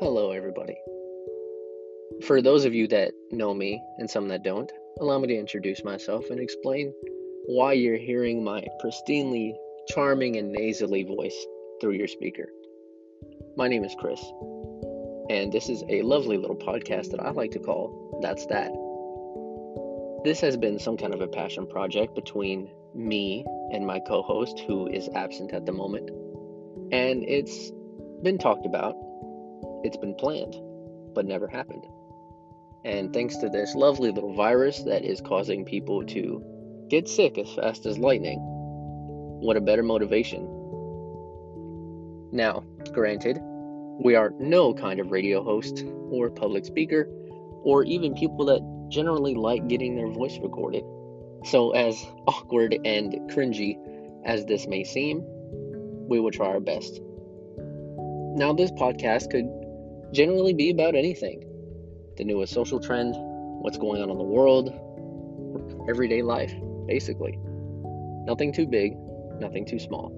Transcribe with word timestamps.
Hello, 0.00 0.30
everybody. 0.30 0.78
For 2.26 2.40
those 2.40 2.64
of 2.64 2.72
you 2.72 2.88
that 2.88 3.12
know 3.30 3.52
me 3.52 3.82
and 3.98 4.08
some 4.08 4.28
that 4.28 4.42
don't, 4.42 4.72
allow 4.98 5.18
me 5.18 5.28
to 5.28 5.36
introduce 5.36 5.84
myself 5.84 6.30
and 6.30 6.40
explain 6.40 6.94
why 7.44 7.74
you're 7.74 7.98
hearing 7.98 8.42
my 8.42 8.64
pristinely 8.82 9.52
charming 9.88 10.36
and 10.36 10.52
nasally 10.52 11.02
voice 11.02 11.36
through 11.82 11.92
your 11.92 12.08
speaker. 12.08 12.48
My 13.58 13.68
name 13.68 13.84
is 13.84 13.94
Chris, 13.98 14.24
and 15.28 15.52
this 15.52 15.68
is 15.68 15.84
a 15.90 16.00
lovely 16.00 16.38
little 16.38 16.56
podcast 16.56 17.10
that 17.10 17.20
I 17.20 17.32
like 17.32 17.50
to 17.50 17.58
call 17.58 18.20
That's 18.22 18.46
That. 18.46 18.72
This 20.24 20.40
has 20.40 20.56
been 20.56 20.78
some 20.78 20.96
kind 20.96 21.12
of 21.12 21.20
a 21.20 21.28
passion 21.28 21.66
project 21.66 22.14
between 22.14 22.70
me 22.94 23.44
and 23.70 23.86
my 23.86 24.00
co 24.00 24.22
host, 24.22 24.60
who 24.66 24.86
is 24.86 25.10
absent 25.14 25.52
at 25.52 25.66
the 25.66 25.72
moment, 25.72 26.08
and 26.90 27.22
it's 27.28 27.70
been 28.22 28.38
talked 28.38 28.64
about, 28.64 28.94
it's 29.84 29.96
been 29.96 30.14
planned, 30.14 30.56
but 31.14 31.26
never 31.26 31.48
happened. 31.48 31.84
And 32.84 33.12
thanks 33.12 33.36
to 33.38 33.48
this 33.48 33.74
lovely 33.74 34.10
little 34.10 34.34
virus 34.34 34.82
that 34.84 35.04
is 35.04 35.20
causing 35.20 35.64
people 35.64 36.04
to 36.06 36.42
get 36.88 37.08
sick 37.08 37.36
as 37.38 37.52
fast 37.54 37.86
as 37.86 37.98
lightning, 37.98 38.38
what 38.38 39.56
a 39.56 39.60
better 39.60 39.82
motivation. 39.82 40.42
Now, 42.32 42.64
granted, 42.92 43.38
we 44.02 44.14
are 44.14 44.32
no 44.38 44.72
kind 44.72 45.00
of 45.00 45.10
radio 45.10 45.42
host 45.42 45.84
or 46.10 46.30
public 46.30 46.64
speaker 46.64 47.08
or 47.62 47.84
even 47.84 48.14
people 48.14 48.46
that 48.46 48.88
generally 48.88 49.34
like 49.34 49.68
getting 49.68 49.96
their 49.96 50.08
voice 50.08 50.38
recorded. 50.38 50.84
So, 51.44 51.70
as 51.72 52.02
awkward 52.26 52.78
and 52.84 53.12
cringy 53.30 53.76
as 54.24 54.44
this 54.46 54.66
may 54.66 54.84
seem, 54.84 55.22
we 56.08 56.20
will 56.20 56.30
try 56.30 56.48
our 56.48 56.60
best. 56.60 57.00
Now, 58.36 58.52
this 58.52 58.70
podcast 58.72 59.30
could 59.30 59.48
generally 60.12 60.52
be 60.52 60.70
about 60.70 60.94
anything 60.94 61.46
the 62.16 62.24
newest 62.24 62.52
social 62.52 62.78
trend, 62.78 63.14
what's 63.62 63.78
going 63.78 64.02
on 64.02 64.10
in 64.10 64.18
the 64.18 64.22
world, 64.22 64.68
everyday 65.88 66.20
life, 66.20 66.52
basically. 66.86 67.38
Nothing 68.26 68.52
too 68.52 68.66
big, 68.66 68.92
nothing 69.38 69.64
too 69.64 69.78
small. 69.78 70.12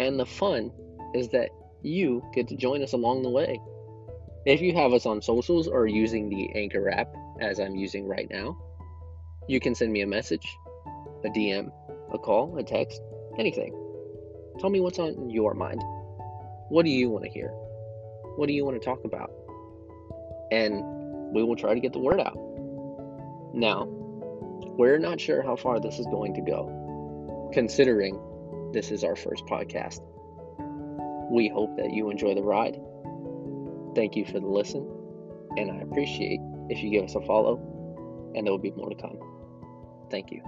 And 0.00 0.18
the 0.18 0.26
fun 0.26 0.72
is 1.14 1.28
that 1.28 1.50
you 1.82 2.22
get 2.34 2.48
to 2.48 2.56
join 2.56 2.82
us 2.82 2.94
along 2.94 3.22
the 3.22 3.30
way. 3.30 3.60
If 4.44 4.60
you 4.60 4.74
have 4.74 4.92
us 4.92 5.06
on 5.06 5.22
socials 5.22 5.68
or 5.68 5.86
using 5.86 6.28
the 6.28 6.50
Anchor 6.56 6.90
app, 6.90 7.14
as 7.40 7.60
I'm 7.60 7.76
using 7.76 8.08
right 8.08 8.26
now, 8.28 8.58
you 9.48 9.60
can 9.60 9.74
send 9.74 9.92
me 9.92 10.00
a 10.00 10.06
message, 10.06 10.46
a 11.24 11.28
DM, 11.28 11.70
a 12.12 12.18
call, 12.18 12.58
a 12.58 12.64
text, 12.64 13.00
anything. 13.38 13.72
Tell 14.58 14.70
me 14.70 14.80
what's 14.80 14.98
on 14.98 15.30
your 15.30 15.54
mind. 15.54 15.80
What 16.70 16.84
do 16.84 16.90
you 16.90 17.08
want 17.10 17.24
to 17.24 17.30
hear? 17.30 17.52
What 18.36 18.46
do 18.46 18.52
you 18.52 18.64
want 18.64 18.80
to 18.80 18.84
talk 18.84 19.04
about? 19.04 19.30
And 20.50 20.82
we 21.32 21.42
will 21.42 21.56
try 21.56 21.74
to 21.74 21.80
get 21.80 21.92
the 21.92 21.98
word 21.98 22.20
out. 22.20 22.36
Now, 23.54 23.86
we're 24.78 24.98
not 24.98 25.20
sure 25.20 25.42
how 25.42 25.56
far 25.56 25.80
this 25.80 25.98
is 25.98 26.06
going 26.06 26.34
to 26.34 26.40
go, 26.40 27.50
considering 27.52 28.18
this 28.72 28.90
is 28.90 29.04
our 29.04 29.16
first 29.16 29.44
podcast. 29.46 30.00
We 31.30 31.48
hope 31.48 31.76
that 31.76 31.92
you 31.92 32.10
enjoy 32.10 32.34
the 32.34 32.42
ride. 32.42 32.80
Thank 33.94 34.16
you 34.16 34.24
for 34.24 34.40
the 34.40 34.46
listen, 34.46 34.88
and 35.56 35.70
I 35.70 35.76
appreciate 35.76 36.40
if 36.70 36.82
you 36.82 36.90
give 36.90 37.04
us 37.04 37.14
a 37.14 37.20
follow, 37.20 37.56
and 38.34 38.46
there 38.46 38.52
will 38.52 38.58
be 38.58 38.70
more 38.70 38.88
to 38.88 38.96
come. 38.96 39.18
Thank 40.10 40.30
you. 40.30 40.42